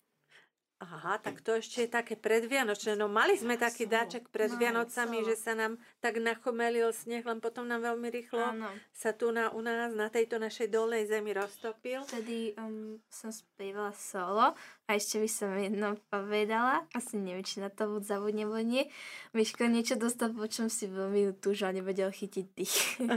[0.76, 3.00] Aha, tak to ešte je také predvianočné.
[3.00, 7.40] No mali sme taký dáček pred No, Vianocami, že sa nám tak nachomelil sneh, len
[7.40, 8.68] potom nám veľmi rýchlo Áno.
[8.92, 12.04] sa tu na, u nás, na tejto našej dolnej zemi roztopil.
[12.04, 14.52] Vtedy um, som spievala solo
[14.84, 18.84] a ešte by som jedno povedala, asi neviem, či na to buď zabudne, alebo nie.
[19.32, 23.00] Miško niečo dostal, po čom si veľmi túžil a nevedel chytiť dých.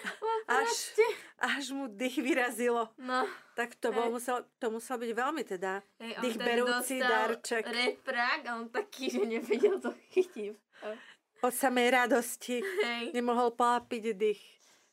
[0.48, 0.96] Až,
[1.40, 2.88] až mu dých vyrazilo.
[2.96, 7.64] No, Tak to, bol, musel, to musel byť veľmi teda hej, dých berúci darček.
[7.64, 10.52] reprák a on taký, že nevedel to chytiť.
[11.44, 13.12] Od samej radosti Hej.
[13.12, 14.42] nemohol plápiť dých.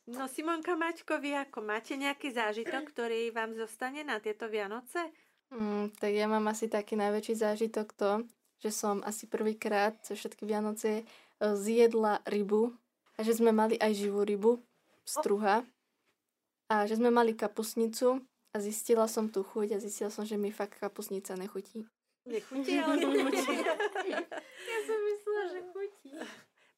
[0.04, 5.00] No Simonka Maťko, vy ako máte nejaký zážitok, ktorý vám zostane na tieto Vianoce?
[5.48, 8.10] Mm, tak ja mám asi taký najväčší zážitok to,
[8.60, 11.04] že som asi prvýkrát cez všetky Vianoce e,
[11.40, 12.76] zjedla rybu
[13.16, 14.60] a že sme mali aj živú rybu,
[15.04, 15.64] struha
[16.74, 18.18] a že sme mali kapusnicu
[18.50, 21.86] a zistila som tú chuť a zistila som, že mi fakt kapusnica nechutí.
[22.26, 23.54] Nechutí, ale nechutí.
[24.10, 26.10] Ja som myslela, že chutí.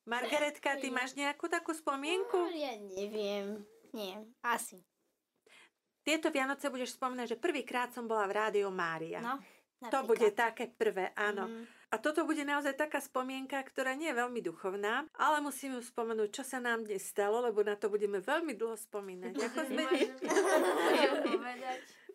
[0.07, 2.39] Margaretka, ty máš nejakú takú spomienku?
[2.39, 3.67] No, ja neviem.
[3.91, 4.85] Nie, asi.
[6.07, 9.19] Tieto Vianoce budeš spomínať, že prvýkrát som bola v Rádiu Mária.
[9.19, 9.43] No,
[9.91, 11.51] to bude také prvé, áno.
[11.51, 11.65] Mm.
[11.95, 16.35] A toto bude naozaj taká spomienka, ktorá nie je veľmi duchovná, ale musím ju spomenúť,
[16.35, 19.33] čo sa nám dnes stalo, lebo na to budeme veľmi dlho spomínať.
[19.47, 19.83] Ako sme...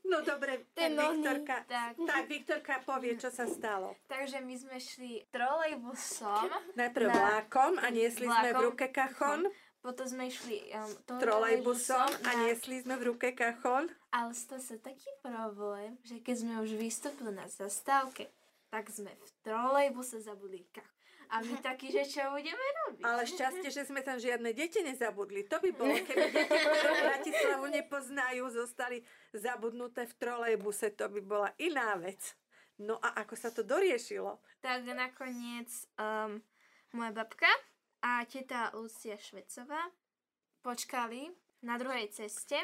[0.02, 1.94] No dobre, Ten tak nohy, Viktorka, tak.
[1.96, 3.96] tak Viktorka povie, čo sa stalo.
[4.12, 8.66] Takže my sme šli trolejbusom, Najprv Na- vlákom a niesli sme v Vlákom.
[8.66, 9.42] ruke kachon,
[9.80, 13.88] potom sme išli um, trolejbusom a niesli sme v ruke kachon.
[14.12, 18.28] Ale stal sa taký problém, že keď sme už vystúpili na zastávke,
[18.72, 20.88] tak sme v trolejbuse zabudli kach.
[21.32, 23.04] A my takí, že čo budeme robiť?
[23.08, 25.48] Ale šťastie, že sme tam žiadne deti nezabudli.
[25.48, 29.00] To by bolo, keby deti, ktoré Bratislavu nepoznajú, zostali
[29.32, 30.92] zabudnuté v trolejbuse.
[31.00, 32.36] To by bola iná vec.
[32.76, 34.44] No a ako sa to doriešilo?
[34.60, 36.44] Tak nakoniec um,
[36.92, 37.48] moja babka
[38.04, 39.88] a teta Lucia Švecová
[40.60, 41.32] počkali
[41.64, 42.60] na druhej ceste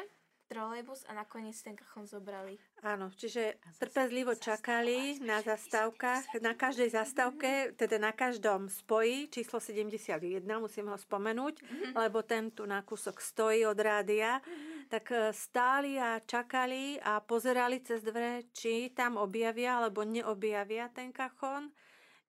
[0.48, 2.56] trolejbus a nakoniec ten kachon zobrali.
[2.80, 10.40] Áno, čiže trpezlivo čakali na zastávkach, na každej zastávke, teda na každom spoji, číslo 71,
[10.56, 11.60] musím ho spomenúť,
[11.92, 14.40] lebo ten tu na kúsok stojí od rádia,
[14.88, 21.12] tak e, stáli a čakali a pozerali cez dvere, či tam objavia alebo neobjavia ten
[21.12, 21.68] kachon.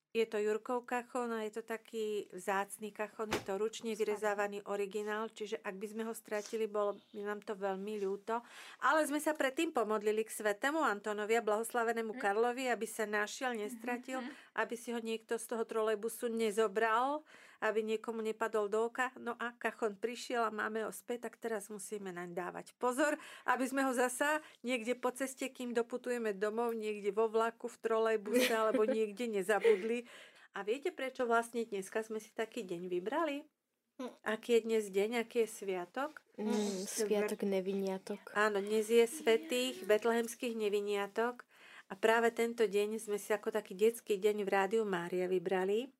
[0.09, 5.29] Je to Jurkov kachon a je to taký vzácný kachon, je to ručne vyrezávaný originál,
[5.29, 8.41] čiže ak by sme ho stratili, bolo by nám to veľmi ľúto.
[8.81, 14.17] Ale sme sa predtým pomodlili k svetému Antonovi a blahoslavenému Karlovi, aby sa našiel, nestratil,
[14.57, 17.21] aby si ho niekto z toho trolejbusu nezobral,
[17.59, 19.11] aby niekomu nepadol do oka.
[19.19, 23.65] No a kachon prišiel a máme ho späť, tak teraz musíme naň dávať pozor, aby
[23.67, 28.87] sme ho zasa niekde po ceste, kým doputujeme domov, niekde vo vlaku, v trolejbuse alebo
[28.97, 30.07] niekde nezabudli.
[30.57, 33.45] A viete, prečo vlastne dneska sme si taký deň vybrali?
[34.23, 36.23] Aký je dnes deň, aký je sviatok?
[36.39, 38.31] Mm, sviatok neviniatok.
[38.31, 41.43] Áno, dnes je svetých betlehemských neviniatok
[41.91, 45.91] a práve tento deň sme si ako taký detský deň v Rádiu Mária vybrali.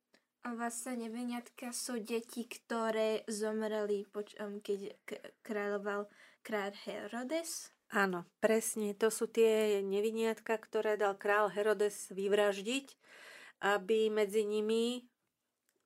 [0.48, 4.96] A vlastne neviniatka sú deti, ktoré zomreli, poč- keď
[5.44, 6.08] kráľoval
[6.42, 7.76] kráľ Herodes.
[7.90, 12.94] Áno, presne, to sú tie neviniatka, ktoré dal král Herodes vyvraždiť,
[13.66, 15.10] aby medzi nimi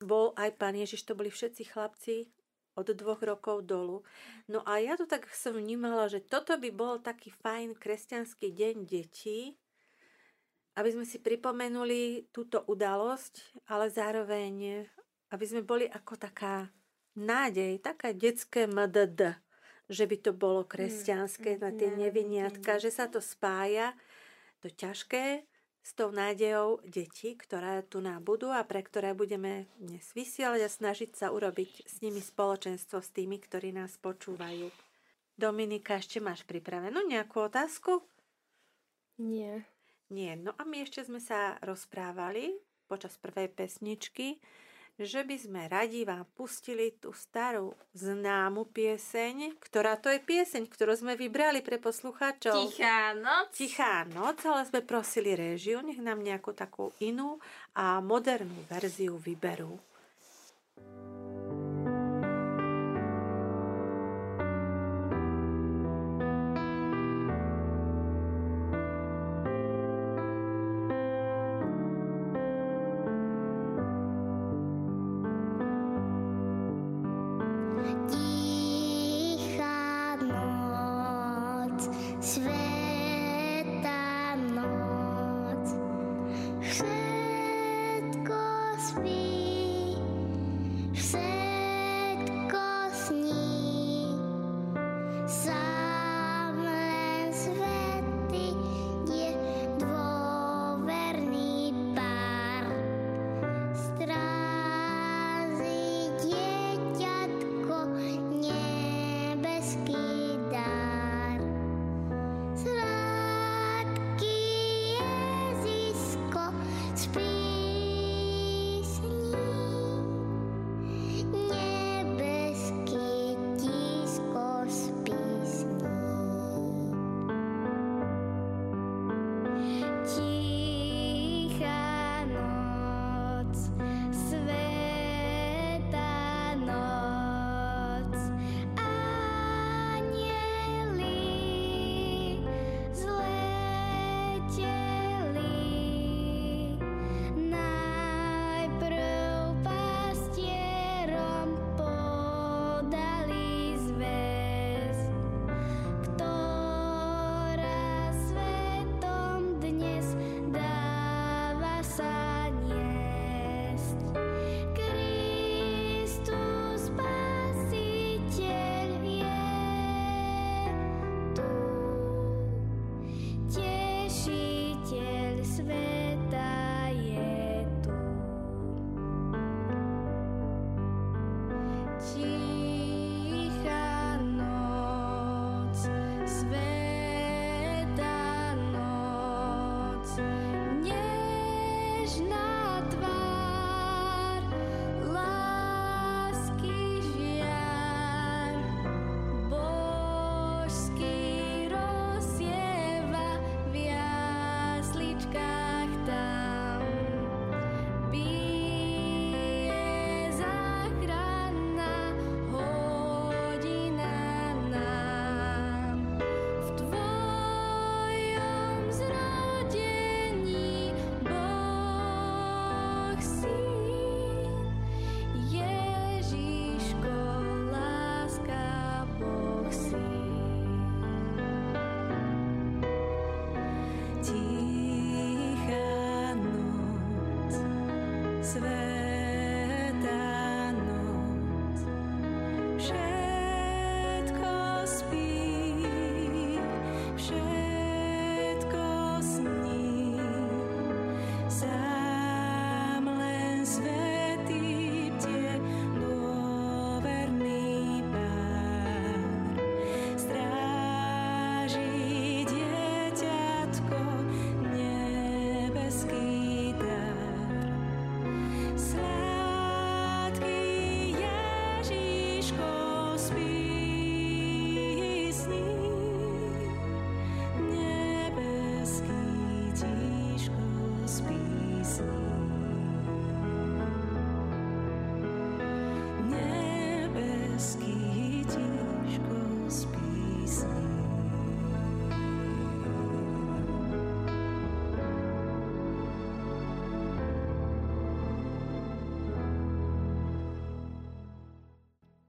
[0.04, 2.28] bol aj pán Ježiš, to boli všetci chlapci
[2.76, 4.04] od dvoch rokov dolu.
[4.52, 8.76] No a ja to tak som vnímala, že toto by bol taký fajn kresťanský deň
[8.84, 9.56] detí,
[10.74, 14.86] aby sme si pripomenuli túto udalosť, ale zároveň,
[15.30, 16.74] aby sme boli ako taká
[17.14, 19.38] nádej, taká detské MDD,
[19.86, 23.94] že by to bolo kresťanské na tie neviniatka, že sa to spája,
[24.66, 25.46] to ťažké,
[25.84, 30.72] s tou nádejou detí, ktoré tu nám budú a pre ktoré budeme dnes vysielať a
[30.72, 34.72] snažiť sa urobiť s nimi spoločenstvo s tými, ktorí nás počúvajú.
[35.36, 38.00] Dominika, ešte máš pripravenú nejakú otázku?
[39.20, 39.68] Nie.
[40.14, 40.38] Nie.
[40.38, 42.54] No a my ešte sme sa rozprávali
[42.86, 44.38] počas prvej pesničky,
[44.94, 50.94] že by sme radi vám pustili tú starú známu pieseň, ktorá to je pieseň, ktorú
[50.94, 52.70] sme vybrali pre poslucháčov.
[52.70, 53.50] Tichá noc.
[53.58, 57.42] Tichá noc, ale sme prosili réžiu, nech nám nejakú takú inú
[57.74, 59.82] a modernú verziu vyberú.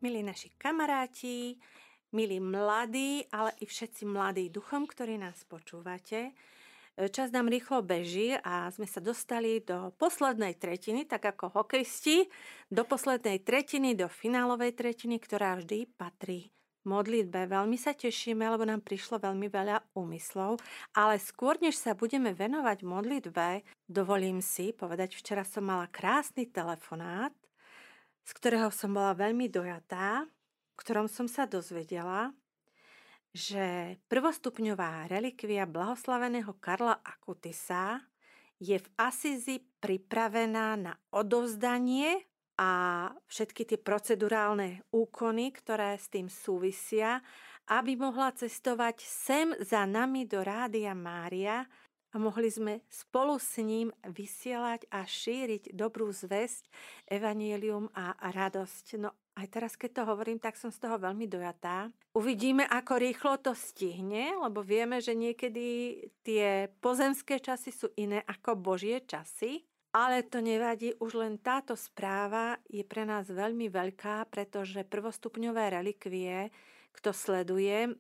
[0.05, 1.57] Milí naši kamaráti,
[2.13, 6.37] milí mladí, ale i všetci mladí duchom, ktorí nás počúvate.
[6.95, 12.29] Čas nám rýchlo beží a sme sa dostali do poslednej tretiny, tak ako hokejisti,
[12.69, 16.53] do poslednej tretiny, do finálovej tretiny, ktorá vždy patrí
[16.85, 17.49] modlitbe.
[17.49, 20.61] Veľmi sa tešíme, lebo nám prišlo veľmi veľa úmyslov,
[20.93, 27.33] ale skôr, než sa budeme venovať modlitbe, dovolím si povedať, včera som mala krásny telefonát,
[28.25, 32.33] z ktorého som bola veľmi dojatá, v ktorom som sa dozvedela,
[33.35, 38.01] že prvostupňová relikvia blahoslaveného Karla Akutisa
[38.63, 42.23] je v Asizi pripravená na odovzdanie
[42.55, 47.19] a všetky tie procedurálne úkony, ktoré s tým súvisia,
[47.67, 51.67] aby mohla cestovať sem za nami do Rádia Mária
[52.15, 56.71] a mohli sme spolu s ním vysielať a šíriť dobrú zväzť,
[57.11, 58.87] evanielium a radosť.
[59.03, 61.91] No aj teraz, keď to hovorím, tak som z toho veľmi dojatá.
[62.15, 68.55] Uvidíme, ako rýchlo to stihne, lebo vieme, že niekedy tie pozemské časy sú iné ako
[68.55, 69.67] Božie časy.
[69.95, 76.51] Ale to nevadí, už len táto správa je pre nás veľmi veľká, pretože prvostupňové relikvie,
[76.95, 77.91] kto sleduje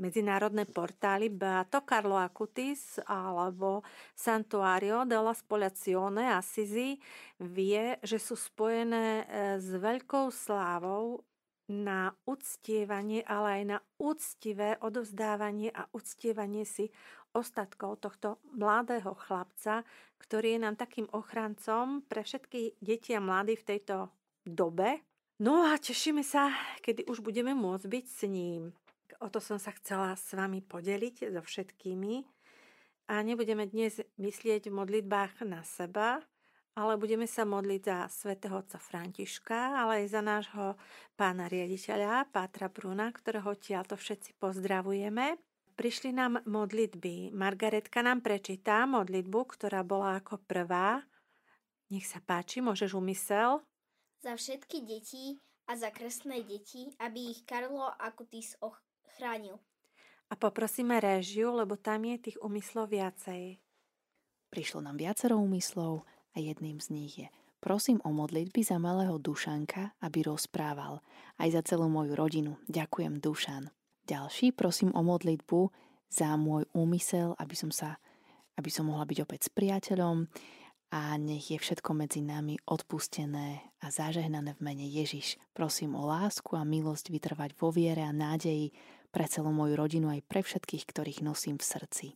[0.00, 3.84] medzinárodné portály Beato Carlo Acutis alebo
[4.16, 6.96] Santuario della Spolazione Assisi,
[7.44, 9.24] vie, že sú spojené e,
[9.60, 11.22] s veľkou slávou
[11.70, 16.90] na uctievanie, ale aj na úctivé odovzdávanie a uctievanie si
[17.30, 19.86] ostatkov tohto mladého chlapca,
[20.18, 24.10] ktorý je nám takým ochrancom pre všetky deti a mladí v tejto
[24.42, 25.09] dobe.
[25.40, 26.52] No a tešíme sa,
[26.84, 28.76] kedy už budeme môcť byť s ním.
[29.24, 32.28] O to som sa chcela s vami podeliť so všetkými.
[33.08, 36.20] A nebudeme dnes myslieť v modlitbách na seba,
[36.76, 40.66] ale budeme sa modliť za svätého otca Františka, ale aj za nášho
[41.16, 43.56] pána riaditeľa, Pátra Bruna, ktorého
[43.88, 45.40] to všetci pozdravujeme.
[45.72, 47.32] Prišli nám modlitby.
[47.32, 51.00] Margaretka nám prečítá modlitbu, ktorá bola ako prvá.
[51.88, 53.64] Nech sa páči, môžeš umysel.
[54.20, 59.56] Za všetky deti a za krstné deti, aby ich Karlo Akutis ochránil.
[60.30, 63.58] A poprosíme réžiu, lebo tam je tých úmyslov viacej.
[64.52, 67.28] Prišlo nám viacero úmyslov a jedným z nich je
[67.60, 71.04] Prosím o modlitby za malého Dušanka, aby rozprával.
[71.36, 72.56] Aj za celú moju rodinu.
[72.72, 73.68] Ďakujem, Dušan.
[74.08, 75.68] Ďalší prosím o modlitbu
[76.08, 78.00] za môj úmysel, aby som sa
[78.56, 80.28] aby som mohla byť opäť s priateľom
[80.90, 85.38] a nech je všetko medzi nami odpustené a zažehnané v mene Ježiš.
[85.54, 88.74] Prosím o lásku a milosť vytrvať vo viere a nádeji
[89.14, 92.06] pre celú moju rodinu aj pre všetkých, ktorých nosím v srdci.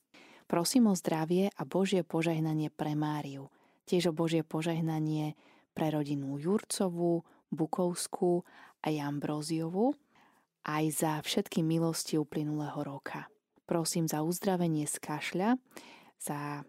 [0.51, 3.49] Prosím o zdravie a Božie požehnanie pre Máriu.
[3.87, 5.39] Tiež o Božie požehnanie
[5.71, 7.23] pre rodinu Jurcovú,
[7.55, 8.43] Bukovskú
[8.83, 9.95] a Ambróziovu
[10.65, 13.29] aj za všetky milosti uplynulého roka.
[13.65, 15.57] Prosím za uzdravenie z kašľa,
[16.19, 16.65] za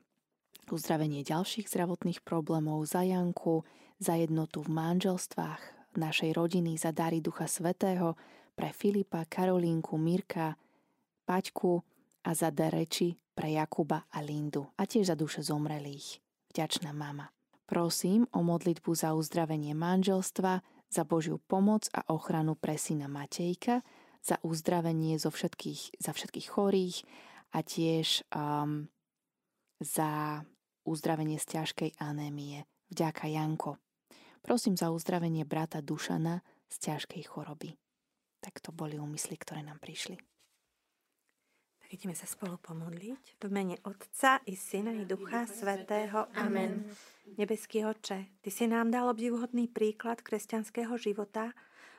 [0.71, 3.67] uzdravenie ďalších zdravotných problémov, za Janku,
[4.01, 5.61] za jednotu v manželstvách
[5.97, 8.15] našej rodiny, za dary Ducha Svetého,
[8.55, 10.55] pre Filipa, Karolínku, Mirka,
[11.27, 11.83] Paťku
[12.23, 16.23] a za dereči pre Jakuba a Lindu a tiež za duše zomrelých.
[16.55, 17.35] Vďačná mama.
[17.67, 23.83] Prosím o modlitbu za uzdravenie manželstva, za Božiu pomoc a ochranu pre syna Matejka,
[24.23, 27.03] za uzdravenie zo všetkých, za všetkých chorých
[27.51, 28.87] a tiež um,
[29.83, 30.41] za
[30.85, 32.63] uzdravenie z ťažkej anémie.
[32.93, 33.81] Vďaka Janko.
[34.45, 37.73] Prosím za uzdravenie brata Dušana z ťažkej choroby.
[38.39, 40.21] Tak to boli úmysly, ktoré nám prišli.
[41.81, 43.41] Tak ideme sa spolu pomodliť.
[43.41, 46.29] V mene Otca i Syna i Ducha Svetého.
[46.37, 46.85] Amen.
[47.37, 51.53] Nebeský Oče, Ty si nám dal obdivuhodný príklad kresťanského života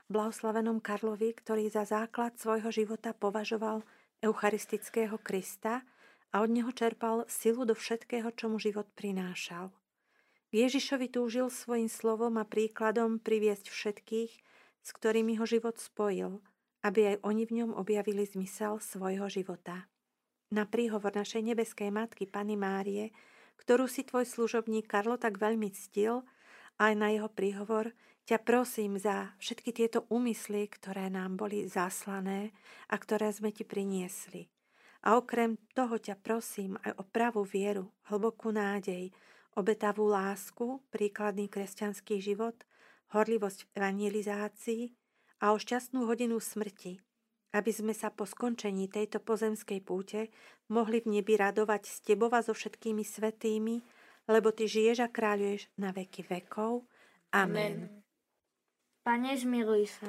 [0.06, 3.82] blahoslavenom Karlovi, ktorý za základ svojho života považoval
[4.22, 5.82] eucharistického Krista
[6.30, 9.70] a od neho čerpal silu do všetkého, čo mu život prinášal.
[10.50, 14.32] Ježišovi túžil svojim slovom a príkladom priviesť všetkých,
[14.80, 16.38] s ktorými ho život spojil–
[16.86, 19.90] aby aj oni v ňom objavili zmysel svojho života.
[20.54, 23.10] Na príhovor našej nebeskej matky Pany Márie,
[23.58, 26.22] ktorú si tvoj služobník Karlo tak veľmi ctil,
[26.78, 27.90] aj na jeho príhovor
[28.30, 32.54] ťa prosím za všetky tieto úmysly, ktoré nám boli zaslané
[32.86, 34.46] a ktoré sme ti priniesli.
[35.04, 39.12] A okrem toho ťa prosím aj o pravú vieru, hlbokú nádej,
[39.56, 42.56] obetavú lásku, príkladný kresťanský život,
[43.12, 44.82] horlivosť v evangelizácii,
[45.40, 47.00] a o šťastnú hodinu smrti,
[47.52, 50.32] aby sme sa po skončení tejto pozemskej púte
[50.72, 53.84] mohli v nebi radovať s Tebou a so všetkými svetými,
[54.26, 56.88] lebo Ty žiješ a kráľuješ na veky vekov.
[57.36, 57.84] Amen.
[57.84, 58.02] Amen.
[59.06, 60.08] Pane, zmiluj sa.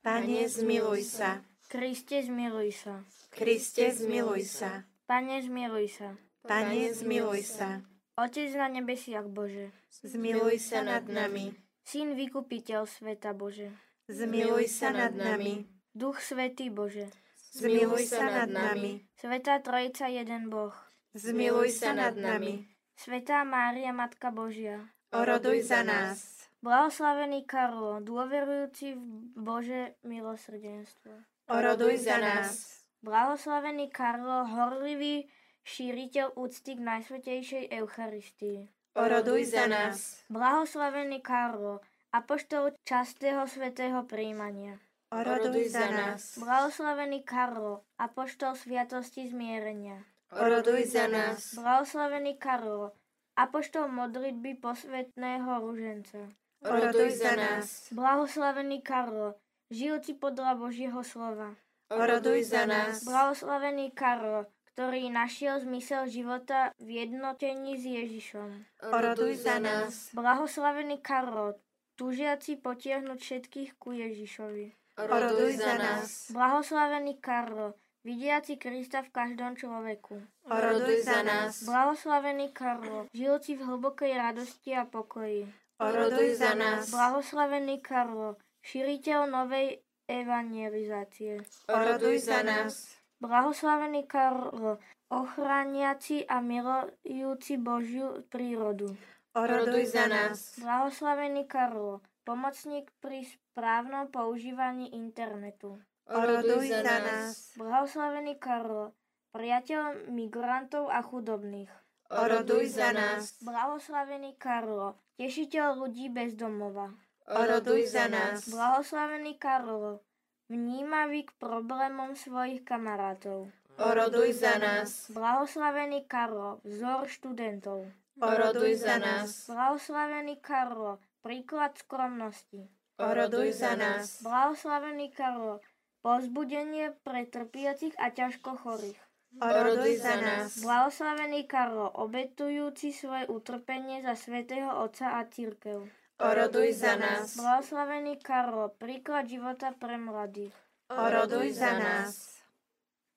[0.00, 1.44] Pane, zmiluj sa.
[1.68, 3.04] Kriste, zmiluj sa.
[3.28, 4.88] Kriste, zmiluj sa.
[5.04, 6.16] Pane, zmiluj sa.
[6.40, 7.84] Pane, zmiluj sa.
[8.16, 9.68] Otec na nebesiach Bože.
[10.00, 11.52] Zmiluj sa nad nami.
[11.84, 13.68] Syn vykupiteľ sveta Bože.
[14.08, 15.68] Zmiluj sa nad nami.
[15.92, 17.12] Duch Svetý Bože.
[17.52, 19.04] Zmiluj sa nad nami.
[19.20, 20.72] Svetá Trojica jeden Boh.
[21.12, 22.64] Zmiluj sa nad nami.
[22.96, 24.88] Svetá Mária Matka Božia.
[25.12, 26.48] Oroduj za nás.
[26.64, 31.12] Blahoslavený Karlo, dôverujúci v Bože milosrdenstvo.
[31.48, 32.84] Oroduj za nás.
[33.00, 35.32] Blahoslavený Karlo, horlivý
[35.64, 38.68] šíriteľ úcty k Najsvetejšej Eucharistii.
[38.92, 40.28] Oroduj za nás.
[40.28, 41.80] Blahoslavený Karlo,
[42.12, 44.76] apoštol častého svetého príjmania.
[45.08, 46.36] Oroduj za nás.
[46.36, 50.04] Blahoslavený Karlo, apoštol sviatosti zmierenia.
[50.28, 51.56] Oroduj za nás.
[51.56, 52.92] Blahoslavený Karlo,
[53.40, 56.28] apoštol modlitby posvetného ruženca.
[56.60, 57.88] Oroduj za nás.
[57.88, 61.56] Blahoslavený Karlo, žijúci podľa Božieho slova.
[61.88, 63.00] Oroduj za nás.
[63.04, 64.44] Blahoslavený Karlo,
[64.76, 68.48] ktorý našiel zmysel života v jednotení s Ježišom.
[68.92, 70.12] Oroduj za nás.
[70.12, 71.56] Blahoslavený Karlo,
[71.96, 74.76] túžiaci potiahnuť všetkých ku Ježišovi.
[74.98, 76.28] Oroduj za nás.
[76.34, 80.20] Blahoslavený Karlo, vidiaci Krista v každom človeku.
[80.50, 81.64] Oroduj za nás.
[81.64, 85.48] Blahoslavený Karlo, žijúci v hlbokej radosti a pokoji.
[85.78, 86.90] Oroduj za nás.
[86.90, 88.36] Blahoslavený Karlo,
[88.68, 91.40] šíriteľ novej evangelizácie.
[91.72, 93.00] Oroduj za nás.
[93.18, 94.76] Blahoslavený Karlo,
[95.08, 98.92] ochraniaci a milujúci Božiu prírodu.
[99.32, 100.60] Oroduj za nás.
[100.60, 105.80] Blahoslavený Karlo, pomocník pri správnom používaní internetu.
[106.06, 107.56] Oroduj za nás.
[107.56, 108.92] Blahoslavený Karlo,
[109.32, 111.72] priateľ migrantov a chudobných.
[112.08, 113.36] Oroduj za nás.
[113.40, 116.92] Blahoslavený Karlo, tešiteľ ľudí bez domova.
[117.28, 118.48] Oroduj za nás.
[118.48, 120.00] Blahoslavený Karlo,
[120.48, 123.52] vnímavý k problémom svojich kamarátov.
[123.76, 125.12] Oroduj za nás.
[125.12, 127.84] Blahoslavený Karlo, vzor študentov.
[128.16, 129.44] Oroduj za nás.
[129.44, 132.64] Blahoslavený Karlo, príklad skromnosti.
[132.96, 134.24] Oroduj za nás.
[134.24, 135.60] Blahoslavený Karlo,
[136.00, 139.00] povzbudenie pre trpiacich a ťažko chorých.
[139.36, 140.64] Oroduj za nás.
[140.64, 145.84] Blahoslavený Karlo, obetujúci svoje utrpenie za svätého Otca a církev.
[146.18, 147.38] Oroduj za nás.
[147.38, 150.50] Blahoslavený Karlo, príklad života pre mladých.
[150.90, 152.42] Oroduj za nás.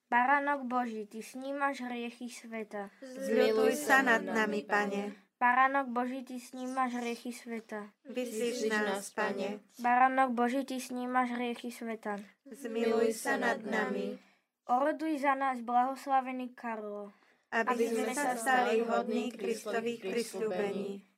[0.06, 2.94] Baránok Boží, Ty snímaš hriechy sveta.
[3.02, 5.18] Zmiluj sa nad nami, Pane.
[5.42, 7.90] Baránok Boží, Ty snímaš hriechy sveta.
[8.06, 9.66] Vyslíš nás, Pane.
[9.82, 12.22] Baránok Boží, Ty snímaš hriechy sveta.
[12.54, 14.22] Zmiluj sa nad nami.
[14.70, 17.18] Oroduj za nás, blahoslavený Karlo.
[17.50, 21.11] Aby sme sa stali hodní Kristových prisľúbení.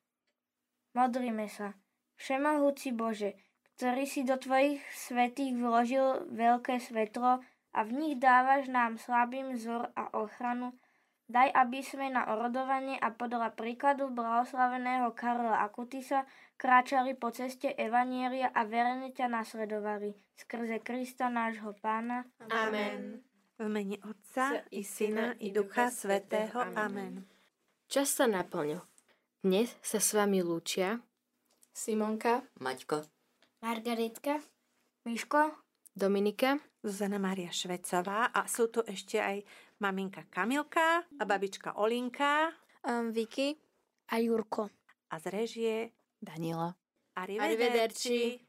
[0.93, 1.73] Modlíme sa.
[2.21, 3.33] Všemohúci Bože,
[3.75, 7.41] ktorý si do Tvojich svetých vložil veľké svetlo
[7.73, 10.77] a v nich dávaš nám slabým vzor a ochranu,
[11.25, 16.29] daj, aby sme na orodovanie a podľa príkladu blahoslaveného Karla Akutisa
[16.61, 20.13] kráčali po ceste Evanieria a verene ťa nasledovali.
[20.37, 22.29] Skrze Krista nášho Pána.
[22.53, 23.25] Amen.
[23.57, 26.61] V mene Otca i Syna i Ducha Svetého.
[26.77, 27.25] Amen.
[27.89, 28.92] Čas sa naplnil.
[29.43, 31.03] Dnes sa s vami lúčia
[31.75, 33.03] Simonka, Maťko,
[33.59, 34.39] Margaretka.
[35.03, 35.51] Miško,
[35.91, 39.43] Dominika Zuzana Mária Švecová a sú tu ešte aj
[39.83, 43.55] maminka Kamilka a babička Olinka Um, Vicky.
[44.11, 44.67] A Jurko.
[45.07, 45.75] a z režie
[46.19, 46.75] Daniela.
[47.15, 48.43] Arrivederci.